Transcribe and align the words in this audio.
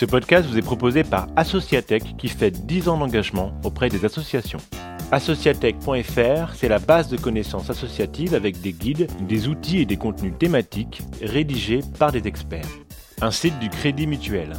Ce 0.00 0.06
podcast 0.06 0.48
vous 0.48 0.56
est 0.56 0.62
proposé 0.62 1.04
par 1.04 1.26
Associatech 1.36 2.16
qui 2.16 2.28
fait 2.28 2.50
10 2.50 2.88
ans 2.88 2.96
d'engagement 2.96 3.52
auprès 3.64 3.90
des 3.90 4.06
associations. 4.06 4.58
Associatech.fr, 5.12 6.54
c'est 6.54 6.68
la 6.70 6.78
base 6.78 7.10
de 7.10 7.18
connaissances 7.18 7.68
associatives 7.68 8.34
avec 8.34 8.62
des 8.62 8.72
guides, 8.72 9.08
des 9.28 9.46
outils 9.46 9.80
et 9.80 9.84
des 9.84 9.98
contenus 9.98 10.32
thématiques 10.38 11.02
rédigés 11.20 11.80
par 11.98 12.12
des 12.12 12.26
experts. 12.26 12.64
Un 13.20 13.30
site 13.30 13.58
du 13.58 13.68
Crédit 13.68 14.06
Mutuel. 14.06 14.54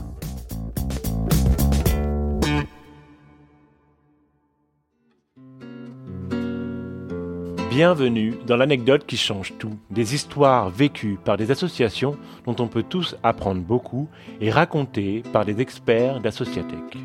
Bienvenue 7.71 8.33
dans 8.45 8.57
l'anecdote 8.57 9.05
qui 9.05 9.15
change 9.15 9.53
tout, 9.57 9.79
des 9.91 10.13
histoires 10.13 10.70
vécues 10.70 11.17
par 11.23 11.38
des 11.38 11.51
associations 11.51 12.17
dont 12.45 12.57
on 12.59 12.67
peut 12.67 12.83
tous 12.83 13.15
apprendre 13.23 13.61
beaucoup 13.61 14.09
et 14.41 14.52
racontées 14.52 15.23
par 15.31 15.45
des 15.45 15.61
experts 15.61 16.20
d'Associatech. 16.20 16.97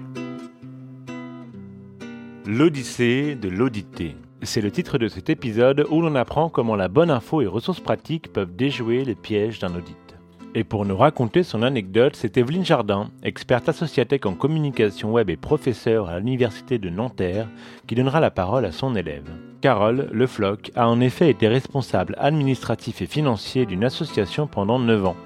L'Odyssée 2.47 3.37
de 3.37 3.48
l'audité. 3.48 4.16
C'est 4.42 4.61
le 4.61 4.73
titre 4.73 4.98
de 4.98 5.06
cet 5.06 5.30
épisode 5.30 5.87
où 5.89 6.02
l'on 6.02 6.16
apprend 6.16 6.48
comment 6.48 6.75
la 6.75 6.89
bonne 6.89 7.12
info 7.12 7.42
et 7.42 7.47
ressources 7.47 7.78
pratiques 7.78 8.33
peuvent 8.33 8.56
déjouer 8.56 9.05
les 9.05 9.14
pièges 9.14 9.61
d'un 9.61 9.73
audit. 9.77 10.17
Et 10.56 10.64
pour 10.64 10.84
nous 10.84 10.97
raconter 10.97 11.45
son 11.45 11.62
anecdote, 11.62 12.17
c'est 12.17 12.39
Evelyne 12.39 12.64
Jardin, 12.64 13.11
experte 13.23 13.69
associatech 13.69 14.27
en 14.27 14.34
communication 14.34 15.12
web 15.12 15.30
et 15.30 15.37
professeure 15.37 16.09
à 16.09 16.19
l'Université 16.19 16.80
de 16.80 16.91
Nanterre, 16.91 17.47
qui 17.87 17.95
donnera 17.95 18.19
la 18.19 18.33
parole 18.33 18.64
à 18.64 18.73
son 18.73 18.97
élève. 18.97 19.30
Carole 19.66 20.09
Le 20.12 20.29
Floch 20.29 20.70
a 20.77 20.88
en 20.88 21.01
effet 21.01 21.29
été 21.29 21.48
responsable 21.48 22.15
administratif 22.20 23.02
et 23.02 23.06
financier 23.06 23.66
d'une 23.66 23.83
association 23.83 24.47
pendant 24.47 24.79
9 24.79 25.06
ans. 25.06 25.16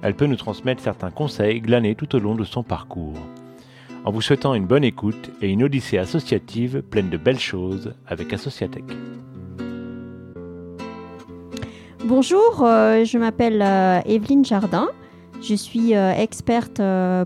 Elle 0.00 0.14
peut 0.14 0.24
nous 0.24 0.36
transmettre 0.36 0.80
certains 0.80 1.10
conseils 1.10 1.60
glanés 1.60 1.94
tout 1.94 2.16
au 2.16 2.18
long 2.18 2.34
de 2.34 2.44
son 2.44 2.62
parcours. 2.62 3.18
En 4.06 4.10
vous 4.10 4.22
souhaitant 4.22 4.54
une 4.54 4.64
bonne 4.64 4.82
écoute 4.82 5.30
et 5.42 5.50
une 5.50 5.62
odyssée 5.62 5.98
associative 5.98 6.80
pleine 6.80 7.10
de 7.10 7.18
belles 7.18 7.38
choses 7.38 7.92
avec 8.06 8.32
Associatech. 8.32 8.84
Bonjour, 12.06 12.64
euh, 12.64 13.04
je 13.04 13.18
m'appelle 13.18 13.60
euh, 13.60 14.00
Evelyne 14.06 14.46
Jardin. 14.46 14.88
Je 15.42 15.54
suis 15.54 15.94
euh, 15.94 16.14
experte 16.14 16.80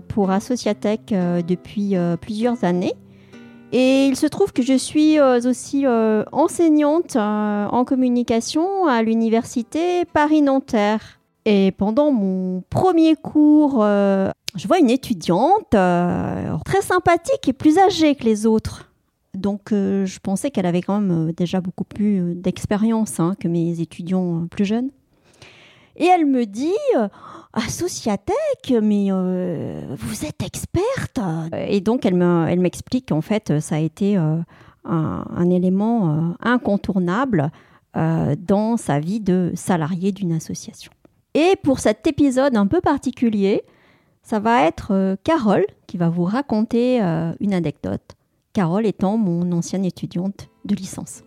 pour 0.09 0.31
Associatech 0.31 1.13
depuis 1.47 1.95
plusieurs 2.19 2.65
années. 2.65 2.95
Et 3.71 4.07
il 4.07 4.15
se 4.15 4.25
trouve 4.27 4.53
que 4.53 4.63
je 4.63 4.77
suis 4.77 5.19
aussi 5.19 5.85
enseignante 6.31 7.17
en 7.17 7.83
communication 7.85 8.85
à 8.87 9.01
l'université 9.03 10.05
Paris-Nanterre. 10.05 11.19
Et 11.45 11.71
pendant 11.71 12.11
mon 12.11 12.63
premier 12.69 13.15
cours, 13.15 13.83
je 13.83 14.67
vois 14.67 14.79
une 14.79 14.89
étudiante 14.89 15.71
très 15.71 16.81
sympathique 16.81 17.47
et 17.47 17.53
plus 17.53 17.77
âgée 17.77 18.15
que 18.15 18.23
les 18.23 18.45
autres. 18.45 18.87
Donc, 19.37 19.71
euh, 19.71 20.05
je 20.05 20.19
pensais 20.19 20.49
qu'elle 20.49 20.65
avait 20.65 20.81
quand 20.81 20.99
même 20.99 21.29
euh, 21.29 21.31
déjà 21.31 21.61
beaucoup 21.61 21.83
plus 21.83 22.21
euh, 22.21 22.33
d'expérience 22.33 23.19
hein, 23.19 23.35
que 23.39 23.47
mes 23.47 23.79
étudiants 23.79 24.47
plus 24.49 24.65
jeunes. 24.65 24.89
Et 25.97 26.05
elle 26.05 26.25
me 26.25 26.45
dit 26.45 26.71
Associatech, 27.53 28.73
mais 28.81 29.09
vous 29.11 30.25
êtes 30.25 30.43
experte 30.43 31.19
Et 31.67 31.81
donc, 31.81 32.05
elle 32.05 32.59
m'explique 32.59 33.09
qu'en 33.09 33.21
fait, 33.21 33.59
ça 33.59 33.75
a 33.75 33.79
été 33.79 34.15
un, 34.15 35.49
élément 35.49 36.35
incontournable 36.39 37.51
dans 37.93 38.77
sa 38.77 38.99
vie 38.99 39.19
de 39.19 39.51
salarié 39.55 40.11
d'une 40.11 40.33
association. 40.33 40.91
Et 41.33 41.55
pour 41.63 41.79
cet 41.79 42.05
épisode 42.05 42.55
un 42.55 42.67
peu 42.67 42.79
particulier, 42.79 43.63
ça 44.21 44.39
va 44.39 44.63
être 44.63 45.17
Carole 45.23 45.65
qui 45.87 45.97
va 45.97 46.09
vous 46.09 46.25
raconter 46.25 46.99
une 47.39 47.53
anecdote 47.53 48.17
Carole 48.57 48.87
étant 48.87 49.17
mon 49.17 49.51
ancienne 49.51 49.85
étudiante 49.85 50.49
de 50.65 50.73
licence. 50.73 51.21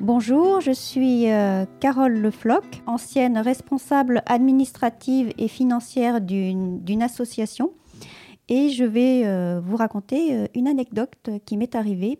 Bonjour, 0.00 0.62
je 0.62 0.70
suis 0.70 1.30
euh, 1.30 1.66
Carole 1.78 2.14
Lefloc, 2.14 2.64
ancienne 2.86 3.36
responsable 3.36 4.22
administrative 4.24 5.30
et 5.36 5.46
financière 5.46 6.22
d'une 6.22 7.02
association. 7.02 7.74
Et 8.48 8.70
je 8.70 8.84
vais 8.84 9.26
euh, 9.26 9.60
vous 9.62 9.76
raconter 9.76 10.34
euh, 10.34 10.46
une 10.54 10.68
anecdote 10.68 11.28
qui 11.44 11.58
m'est 11.58 11.74
arrivée 11.74 12.18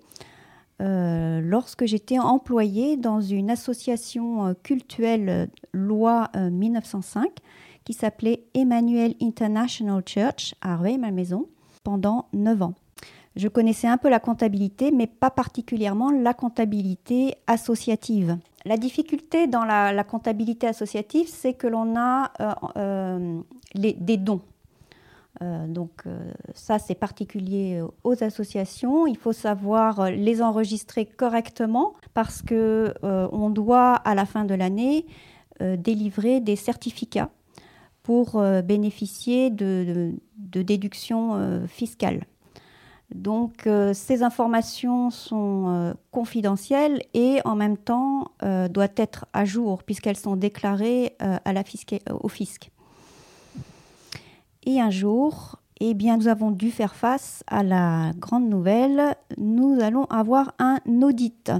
lorsque 0.82 1.84
j'étais 1.84 2.18
employée 2.18 2.96
dans 2.96 3.20
une 3.20 3.50
association 3.50 4.54
cultuelle 4.62 5.50
loi 5.74 6.30
1905 6.34 7.28
qui 7.84 7.92
s'appelait 7.92 8.44
Emmanuel 8.54 9.14
International 9.20 10.02
Church 10.06 10.54
à 10.62 10.78
Rueil, 10.78 10.96
ma 10.96 11.10
maison, 11.10 11.48
pendant 11.84 12.28
9 12.32 12.62
ans. 12.62 12.74
Je 13.36 13.48
connaissais 13.48 13.86
un 13.86 13.96
peu 13.96 14.08
la 14.08 14.20
comptabilité, 14.20 14.90
mais 14.90 15.06
pas 15.06 15.30
particulièrement 15.30 16.10
la 16.10 16.34
comptabilité 16.34 17.36
associative. 17.46 18.38
La 18.64 18.76
difficulté 18.76 19.46
dans 19.46 19.64
la, 19.64 20.04
comptabilité 20.04 20.66
associative, 20.66 21.28
c'est 21.28 21.54
que 21.54 21.66
l'on 21.66 21.96
a 21.96 22.30
euh, 22.40 22.52
euh, 22.76 23.40
des 23.74 24.16
dons. 24.16 24.42
Euh, 25.42 25.66
donc 25.66 26.02
ça, 26.54 26.78
c'est 26.78 26.96
particulier 26.96 27.82
aux 28.04 28.22
associations. 28.22 29.06
Il 29.06 29.16
faut 29.16 29.32
savoir 29.32 30.10
les 30.10 30.42
enregistrer 30.42 31.06
correctement 31.06 31.94
parce 32.12 32.42
que 32.42 32.92
on 33.02 33.48
doit 33.48 33.94
à 33.94 34.14
la 34.14 34.26
fin 34.26 34.44
de 34.44 34.54
l'année 34.54 35.06
délivrer 35.60 36.40
des 36.40 36.56
certificats 36.56 37.30
pour 38.02 38.42
bénéficier 38.64 39.50
de, 39.50 40.12
déductions 40.36 41.62
fiscales. 41.66 42.24
Donc 43.14 43.66
euh, 43.66 43.92
ces 43.92 44.22
informations 44.22 45.10
sont 45.10 45.94
confidentielles 46.10 47.02
et 47.14 47.40
en 47.44 47.56
même 47.56 47.76
temps 47.76 48.32
doivent 48.40 48.94
être 48.96 49.26
à 49.32 49.44
jour 49.44 49.82
puisqu'elles 49.82 50.16
sont 50.16 50.36
déclarées 50.36 51.16
la 51.20 51.64
au 52.20 52.28
fisc. 52.28 52.70
Et 54.64 54.80
un 54.80 54.90
jour, 54.90 55.56
eh 55.80 55.94
bien, 55.94 56.18
nous 56.18 56.28
avons 56.28 56.50
dû 56.50 56.70
faire 56.70 56.94
face 56.94 57.42
à 57.46 57.62
la 57.62 58.12
grande 58.18 58.48
nouvelle, 58.48 59.16
nous 59.38 59.78
allons 59.80 60.04
avoir 60.04 60.52
un 60.58 60.78
audit. 61.02 61.50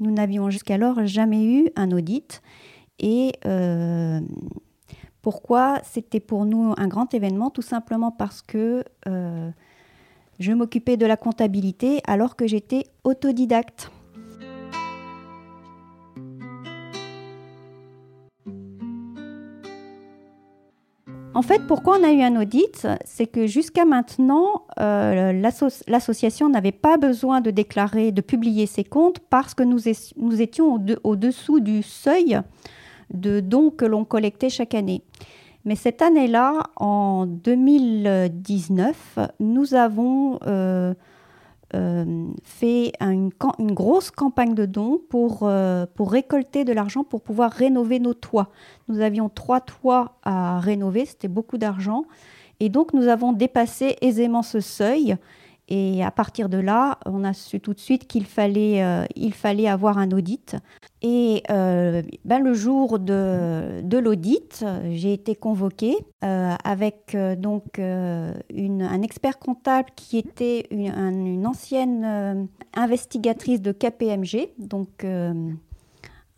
Nous 0.00 0.10
n'avions 0.10 0.50
jusqu'alors 0.50 1.06
jamais 1.06 1.44
eu 1.44 1.70
un 1.76 1.92
audit 1.92 2.42
et 2.98 3.32
pourquoi? 5.22 5.80
C'était 5.82 6.20
pour 6.20 6.46
nous 6.46 6.74
un 6.76 6.88
grand 6.88 7.12
événement, 7.12 7.50
tout 7.50 7.62
simplement 7.62 8.10
parce 8.10 8.40
que 8.40 8.84
euh, 9.06 9.50
je 10.38 10.52
m'occupais 10.52 10.96
de 10.96 11.06
la 11.06 11.16
comptabilité 11.16 12.00
alors 12.06 12.36
que 12.36 12.46
j'étais 12.46 12.84
autodidacte. 13.04 13.90
En 21.34 21.42
fait, 21.42 21.68
pourquoi 21.68 21.98
on 22.00 22.02
a 22.02 22.10
eu 22.10 22.22
un 22.22 22.40
audit 22.40 22.88
C'est 23.04 23.28
que 23.28 23.46
jusqu'à 23.46 23.84
maintenant, 23.84 24.64
euh, 24.80 25.32
l'association 25.86 26.48
n'avait 26.48 26.72
pas 26.72 26.96
besoin 26.96 27.40
de 27.40 27.52
déclarer, 27.52 28.10
de 28.10 28.20
publier 28.20 28.66
ses 28.66 28.82
comptes 28.82 29.20
parce 29.30 29.54
que 29.54 29.62
nous, 29.62 29.88
étions 29.88 30.84
au-dessous 31.04 31.60
du 31.60 31.84
seuil 31.84 32.40
de 33.14 33.38
dons 33.38 33.70
que 33.70 33.84
l'on 33.84 34.04
collectait 34.04 34.50
chaque 34.50 34.74
année. 34.74 35.02
Mais 35.68 35.76
cette 35.76 36.00
année-là, 36.00 36.62
en 36.76 37.26
2019, 37.26 39.18
nous 39.38 39.74
avons 39.74 40.38
euh, 40.46 40.94
euh, 41.74 42.26
fait 42.42 42.92
une, 43.00 43.28
grosse 43.74 44.10
campagne 44.10 44.54
de 44.54 44.64
dons 44.64 44.98
pour, 45.10 45.40
euh, 45.42 45.84
pour 45.94 46.10
récolter 46.10 46.64
de 46.64 46.72
l'argent 46.72 47.04
pour 47.04 47.20
pouvoir 47.20 47.50
rénover 47.50 48.00
nos 48.00 48.14
toits. 48.14 48.48
Nous 48.88 49.00
avions 49.00 49.28
trois 49.28 49.60
toits 49.60 50.16
à 50.22 50.58
rénover, 50.58 51.04
c'était 51.04 51.28
beaucoup 51.28 51.58
d'argent. 51.58 52.04
Et 52.60 52.70
donc 52.70 52.94
nous 52.94 53.06
avons 53.06 53.34
dépassé 53.34 53.98
aisément 54.00 54.42
ce 54.42 54.60
seuil 54.60 55.18
et 55.68 56.02
à 56.02 56.10
partir 56.10 56.48
de 56.48 56.56
là, 56.56 56.98
on 57.04 57.24
a 57.24 57.34
su 57.34 57.60
tout 57.60 57.74
de 57.74 57.78
suite 57.78 58.06
qu'il 58.06 58.24
fallait, 58.24 58.82
euh, 58.82 59.04
il 59.16 59.34
fallait 59.34 59.68
avoir 59.68 59.98
un 59.98 60.10
audit. 60.10 60.56
Et 61.02 61.42
euh, 61.50 62.02
ben, 62.24 62.42
le 62.42 62.54
jour 62.54 62.98
de, 62.98 63.82
de 63.82 63.98
l'audit, 63.98 64.64
j'ai 64.90 65.12
été 65.12 65.36
convoquée 65.36 65.96
euh, 66.24 66.54
avec 66.64 67.16
donc 67.36 67.78
une, 67.78 68.82
un 68.82 69.02
expert 69.02 69.38
comptable 69.38 69.90
qui 69.94 70.16
était 70.16 70.66
une, 70.70 70.86
une 70.86 71.46
ancienne 71.46 72.48
investigatrice 72.74 73.60
de 73.60 73.72
KPMG, 73.72 74.54
donc 74.58 75.04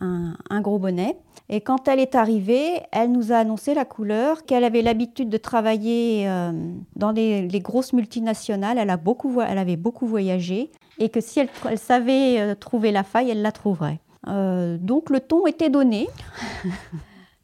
un, 0.00 0.60
gros 0.60 0.78
bonnet. 0.78 1.16
Et 1.48 1.60
quand 1.60 1.88
elle 1.88 1.98
est 1.98 2.14
arrivée, 2.14 2.80
elle 2.92 3.10
nous 3.12 3.32
a 3.32 3.36
annoncé 3.36 3.74
la 3.74 3.84
couleur, 3.84 4.44
qu'elle 4.44 4.64
avait 4.64 4.82
l'habitude 4.82 5.28
de 5.28 5.36
travailler 5.36 6.28
euh, 6.28 6.52
dans 6.96 7.10
les, 7.10 7.48
grosses 7.60 7.92
multinationales, 7.92 8.78
elle, 8.78 8.90
a 8.90 8.96
beaucoup, 8.96 9.40
elle 9.40 9.58
avait 9.58 9.76
beaucoup 9.76 10.06
voyagé, 10.06 10.70
et 10.98 11.08
que 11.08 11.20
si 11.20 11.40
elle, 11.40 11.78
savait 11.78 12.40
euh, 12.40 12.54
trouver 12.54 12.92
la 12.92 13.02
faille, 13.02 13.30
elle 13.30 13.42
la 13.42 13.52
trouverait. 13.52 14.00
Euh, 14.28 14.76
donc 14.78 15.10
le 15.10 15.20
ton 15.20 15.46
était 15.46 15.70
donné. 15.70 16.08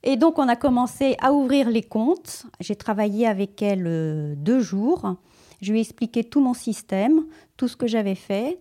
Et 0.08 0.16
donc, 0.16 0.38
on 0.38 0.46
a 0.46 0.54
commencé 0.54 1.16
à 1.20 1.32
ouvrir 1.32 1.68
les 1.68 1.82
comptes. 1.82 2.46
J'ai 2.60 2.76
travaillé 2.76 3.26
avec 3.26 3.60
elle 3.60 4.36
deux 4.36 4.60
jours. 4.60 5.16
Je 5.60 5.72
lui 5.72 5.78
ai 5.78 5.82
expliqué 5.82 6.22
tout 6.22 6.40
mon 6.40 6.54
système, 6.54 7.24
tout 7.56 7.66
ce 7.66 7.76
que 7.76 7.88
j'avais 7.88 8.14
fait. 8.14 8.60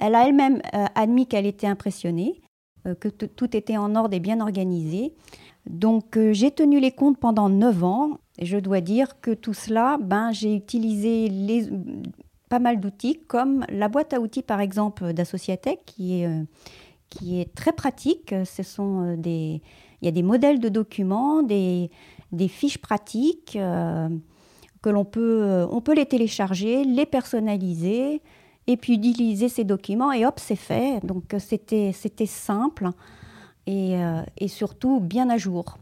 Elle 0.00 0.14
a 0.14 0.26
elle-même 0.26 0.62
admis 0.94 1.26
qu'elle 1.26 1.44
était 1.44 1.66
impressionnée, 1.66 2.40
que 3.00 3.08
tout 3.08 3.56
était 3.56 3.76
en 3.76 3.94
ordre 3.94 4.14
et 4.14 4.20
bien 4.20 4.40
organisé. 4.40 5.14
Donc, 5.66 6.18
j'ai 6.32 6.50
tenu 6.50 6.80
les 6.80 6.90
comptes 6.90 7.18
pendant 7.18 7.48
neuf 7.48 7.84
ans. 7.84 8.18
Et 8.38 8.46
je 8.46 8.58
dois 8.58 8.80
dire 8.80 9.20
que 9.20 9.30
tout 9.30 9.54
cela, 9.54 9.98
ben, 10.00 10.32
j'ai 10.32 10.54
utilisé 10.54 11.30
pas 12.48 12.58
mal 12.58 12.80
d'outils, 12.80 13.20
comme 13.28 13.64
la 13.68 13.88
boîte 13.88 14.12
à 14.12 14.20
outils, 14.20 14.42
par 14.42 14.60
exemple, 14.60 15.12
d'Associatech, 15.12 15.80
qui 15.86 16.22
est, 16.22 16.28
qui 17.08 17.40
est 17.40 17.54
très 17.54 17.72
pratique. 17.72 18.34
Ce 18.44 18.62
sont 18.62 19.16
des 19.16 19.62
il 20.02 20.06
y 20.06 20.08
a 20.08 20.12
des 20.12 20.24
modèles 20.24 20.58
de 20.58 20.68
documents, 20.68 21.42
des, 21.42 21.88
fiches 22.48 22.78
pratiques 22.78 23.56
euh, 23.56 24.08
que 24.82 24.90
l'on 24.90 25.04
peut, 25.04 25.42
euh, 25.44 25.66
on 25.70 25.80
peut 25.80 25.94
les 25.94 26.06
télécharger, 26.06 26.84
les 26.84 27.06
personnaliser 27.06 28.20
et 28.66 28.76
puis 28.76 28.94
utiliser 28.94 29.48
ces 29.48 29.64
documents 29.64 30.12
et 30.12 30.26
hop, 30.26 30.38
c'est 30.38 30.56
fait. 30.56 31.04
Donc 31.04 31.34
c'était, 31.38 31.92
c'était 31.92 32.26
simple 32.26 32.90
et, 33.66 33.96
euh, 33.96 34.22
et, 34.38 34.48
surtout 34.48 35.00
bien 35.00 35.30
à 35.30 35.36
jour. 35.36 35.78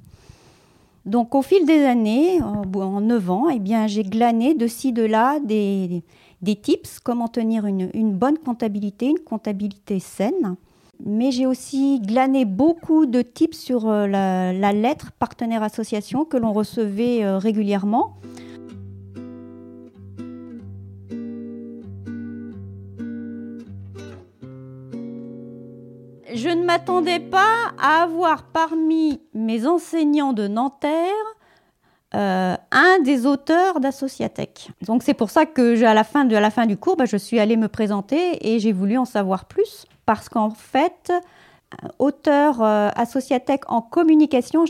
Donc 1.07 1.35
au 1.35 1.43
fil 1.43 1.65
des 1.67 1.85
années, 1.85 2.41
en, 2.43 3.01
9 3.01 3.31
ans, 3.31 3.49
eh 3.49 3.59
bien, 3.59 3.87
j'ai 3.87 4.03
glané 4.03 4.55
de 4.55 4.67
ci, 4.67 4.93
de 4.93 5.03
là 5.03 5.41
des, 5.41 6.03
des 6.43 6.57
tips, 6.57 7.01
comment 7.01 7.29
tenir 7.29 7.67
une, 7.67 7.91
une 7.95 8.13
bonne 8.13 8.39
comptabilité, 8.39 9.07
une 9.07 9.19
comptabilité 9.19 9.99
saine 9.99 10.57
mais 11.05 11.31
j'ai 11.31 11.47
aussi 11.47 12.01
glané 12.01 12.45
beaucoup 12.45 13.07
de 13.07 13.23
tips 13.23 13.59
sur 13.59 13.89
euh, 13.89 14.07
la, 14.07 14.73
lettre 14.73 15.13
partenaire 15.13 15.63
association 15.63 16.25
que 16.25 16.37
l'on 16.37 16.53
recevait 16.53 17.25
euh, 17.25 17.39
régulièrement. 17.39 18.17
Je 26.51 26.57
ne 26.57 26.65
m'attendais 26.65 27.21
pas 27.21 27.71
à 27.81 28.03
avoir 28.03 28.43
parmi 28.43 29.21
mes 29.35 29.69
enseignants 29.69 30.33
de 30.33 30.49
Nanterre 30.49 30.99
euh, 32.17 32.57
un 32.73 32.99
des 33.05 33.25
auteurs 33.25 33.79
d'Associatech. 33.79 34.71
Donc 34.83 35.05
c'est 35.05 35.15
pour 35.15 35.31
ça 35.31 35.47
que 35.47 35.81
à 35.85 35.95
la 35.95 36.03
fin 36.03 36.67
du 36.67 36.77
cours, 36.77 36.97
bah, 36.97 37.05
je 37.05 37.17
suis 37.17 37.39
allée 37.39 37.57
me 37.57 37.69
présenter 37.69 38.53
et 38.53 38.59
j'ai 38.59 38.73
voulu 38.73 38.99
en 38.99 39.05
savoir 39.05 39.45
plus 39.45 39.87
parce 40.07 40.29
qu'en 40.29 40.51
fait, 40.51 41.13
euh, 41.13 41.89
auteur 42.01 42.61
euh, 42.65 42.91
en 43.69 43.81
communication, 43.81 44.65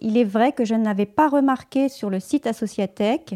il 0.00 0.16
est 0.16 0.24
vrai 0.24 0.52
que 0.52 0.64
je 0.64 0.76
n'avais 0.76 1.04
pas 1.04 1.28
remarqué 1.28 1.90
sur 1.90 2.08
le 2.08 2.20
site 2.20 2.46
Associatech 2.46 3.34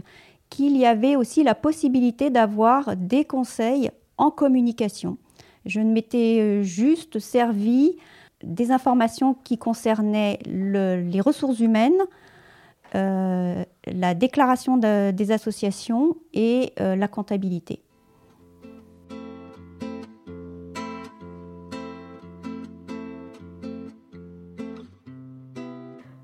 qu'il 0.49 0.79
y 0.79 0.87
avait 0.87 1.15
aussi 1.15 1.43
la 1.43 1.55
possibilité 1.55 2.31
d'avoir 2.31 2.97
des 2.97 3.27
conseils 3.27 3.91
en 4.17 4.31
communication. 4.31 5.19
Je 5.67 5.81
ne 5.81 5.93
m'étais 5.93 6.38
euh, 6.41 6.62
juste 6.62 7.19
servi 7.19 7.97
des 8.43 8.70
informations 8.73 9.35
qui 9.44 9.59
concernaient 9.59 10.38
les 10.47 11.20
ressources 11.20 11.61
humaines, 11.61 12.00
la 12.93 14.14
déclaration 14.14 14.79
des 14.79 15.31
associations 15.31 16.17
et 16.35 16.73
la 16.76 17.06
comptabilité. 17.06 17.82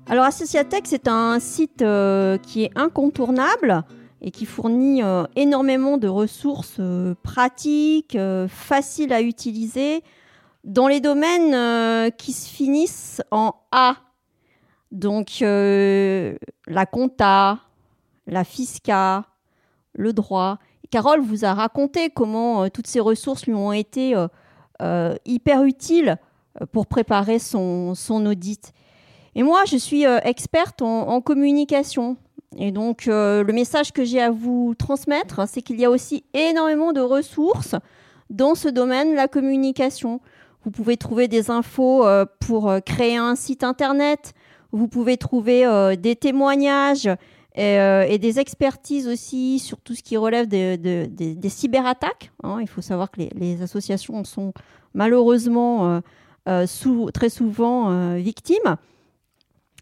Alors 0.09 0.25
Associatech, 0.25 0.87
c'est 0.87 1.07
un 1.07 1.39
site 1.39 1.83
euh, 1.83 2.39
qui 2.39 2.63
est 2.63 2.71
incontournable 2.75 3.83
et 4.21 4.31
qui 4.31 4.45
fournit 4.45 5.01
euh, 5.01 5.23
énormément 5.35 5.97
de 5.97 6.07
ressources 6.07 6.77
euh, 6.79 7.15
pratiques, 7.23 8.17
faciles 8.47 9.13
à 9.13 9.21
utiliser, 9.21 10.03
dans 10.65 10.87
les 10.87 10.99
domaines 10.99 12.11
qui 12.17 12.33
se 12.33 12.49
finissent 12.49 13.21
en 13.31 13.55
A. 13.71 13.95
Donc 14.91 15.39
la 15.39 16.85
compta, 16.85 17.59
la 18.27 18.43
fisca, 18.43 19.25
le 19.93 20.11
droit. 20.11 20.59
Carole 20.91 21.21
vous 21.21 21.45
a 21.45 21.53
raconté 21.53 22.09
comment 22.09 22.67
toutes 22.69 22.87
ces 22.87 22.99
ressources 22.99 23.45
lui 23.45 23.53
ont 23.53 23.71
été 23.71 24.15
hyper 25.25 25.63
utiles 25.63 26.17
pour 26.73 26.87
préparer 26.87 27.39
son 27.39 27.95
audit. 28.09 28.73
Et 29.35 29.43
moi, 29.43 29.63
je 29.65 29.77
suis 29.77 30.05
euh, 30.05 30.19
experte 30.23 30.81
en, 30.81 31.21
communication. 31.21 32.17
Et 32.57 32.71
donc, 32.71 33.07
euh, 33.07 33.43
le 33.43 33.53
message 33.53 33.91
que 33.91 34.03
j'ai 34.03 34.21
à 34.21 34.31
vous 34.31 34.73
transmettre, 34.77 35.47
c'est 35.47 35.61
qu'il 35.61 35.79
y 35.79 35.85
a 35.85 35.89
aussi 35.89 36.23
énormément 36.33 36.93
de 36.93 37.01
ressources 37.01 37.75
dans 38.29 38.55
ce 38.55 38.67
domaine, 38.67 39.15
la 39.15 39.27
communication. 39.27 40.19
Vous 40.63 40.71
pouvez 40.71 40.97
trouver 40.97 41.27
des 41.27 41.51
infos 41.51 42.05
euh, 42.05 42.25
pour 42.39 42.73
créer 42.85 43.17
un 43.17 43.35
site 43.35 43.63
internet. 43.63 44.33
Vous 44.71 44.87
pouvez 44.87 45.17
trouver 45.17 45.65
des 45.99 46.15
témoignages 46.15 47.09
et, 47.55 48.17
des 48.19 48.39
expertises 48.39 49.07
aussi 49.07 49.57
sur 49.57 49.81
tout 49.81 49.95
ce 49.95 50.03
qui 50.03 50.15
relève 50.15 50.47
des 50.47 51.49
cyberattaques. 51.49 52.31
Hein. 52.43 52.59
Il 52.61 52.67
faut 52.67 52.81
savoir 52.81 53.09
que 53.09 53.19
les, 53.33 53.63
associations 53.63 54.23
sont 54.23 54.53
malheureusement 54.93 56.01
très 56.45 57.29
souvent 57.29 58.13
victimes. 58.17 58.77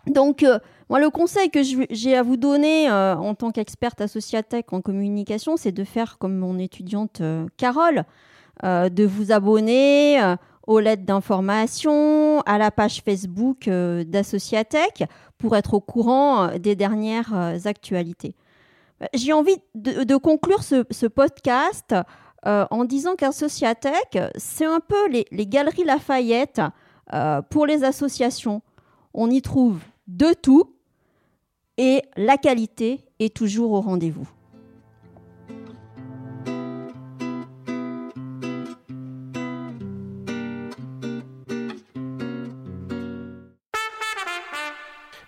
Donc, 0.10 0.44
euh, 0.44 0.60
moi, 0.90 1.00
le 1.00 1.10
conseil 1.10 1.50
que 1.50 1.60
j'ai 1.90 2.16
à 2.16 2.24
vous 2.24 2.38
donner 2.38 2.90
euh, 2.90 3.16
en 3.16 3.36
tant 3.36 3.52
qu'experte 3.52 4.00
associatech 4.00 4.72
en 4.72 4.82
communication, 4.82 5.58
c'est 5.58 5.74
de 5.74 5.84
faire 5.84 6.18
comme 6.18 6.38
mon 6.38 6.58
étudiante 6.60 7.20
euh, 7.22 7.46
Carole, 7.58 8.04
de 8.64 9.06
vous 9.06 9.32
abonner 9.32 10.20
aux 10.66 10.80
lettres 10.80 11.04
d'information, 11.06 12.42
à 12.42 12.58
la 12.58 12.72
page 12.72 13.04
Facebook 13.04 13.70
d'Associatech 13.70 15.04
pour 15.38 15.56
être 15.56 15.76
au 15.76 15.80
courant 15.80 16.58
des 16.58 16.76
dernières 16.76 17.36
actualités. 17.66 18.34
J'ai 19.14 19.32
envie 19.32 19.58
de, 19.76 20.18
conclure 20.18 20.64
ce, 20.64 21.06
podcast 21.06 21.94
en 22.44 22.84
disant 22.86 23.14
qu'Associatech, 23.16 24.18
c'est 24.38 24.66
un 24.66 24.80
peu 24.80 25.08
les, 25.08 25.46
galeries 25.46 25.84
Lafayette 25.84 26.60
pour 27.52 27.68
les 27.68 27.84
associations. 27.84 28.64
On 29.14 29.30
y 29.30 29.44
trouve 29.44 29.82
de 30.08 30.34
tout 30.34 30.77
et 31.78 32.02
la 32.16 32.38
qualité 32.38 33.02
est 33.20 33.36
toujours 33.36 33.72
au 33.72 33.82
rendez-vous. 33.82 34.28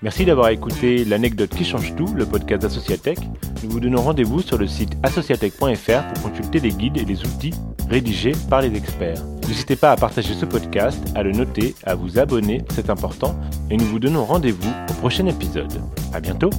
Merci 0.02 0.24
d'avoir 0.24 0.48
écouté 0.48 1.04
l'anecdote 1.04 1.50
qui 1.50 1.66
change 1.66 1.94
tout, 1.96 2.08
le 2.16 2.26
podcast 2.26 2.62
d'Associatech. 2.62 3.20
Nous 3.64 3.70
vous 3.70 3.80
donnons 3.82 4.02
rendez-vous 4.02 4.42
sur 4.42 4.58
le 4.58 4.66
site 4.66 4.94
associatech.fr 5.04 6.14
pour 6.14 6.32
consulter 6.32 6.62
les 6.62 6.70
guides 6.70 6.98
et 6.98 7.04
les 7.04 7.22
outils 7.22 7.54
rédigés 7.90 8.32
par 8.50 8.62
les 8.62 8.74
experts. 8.78 9.22
N'hésitez 9.50 9.76
pas 9.76 9.92
à 9.92 9.96
partager 9.96 10.36
ce 10.36 10.46
podcast, 10.46 11.00
à 11.16 11.24
le 11.24 11.32
noter, 11.32 11.74
à 11.84 11.96
vous 11.96 12.20
abonner, 12.20 12.64
c'est 12.70 12.92
important, 12.92 13.36
et 13.72 13.78
nous 13.78 13.86
vous 13.86 13.98
donnons 13.98 14.24
rendez-vous 14.24 14.70
au 14.88 14.94
prochain 14.94 15.26
épisode. 15.26 15.82
À 16.14 16.20
bientôt! 16.20 16.52